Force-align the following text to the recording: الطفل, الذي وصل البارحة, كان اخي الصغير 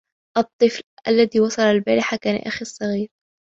الطفل, 0.37 0.83
الذي 1.07 1.39
وصل 1.39 1.61
البارحة, 1.61 2.17
كان 2.17 2.35
اخي 2.35 2.61
الصغير 2.61 3.09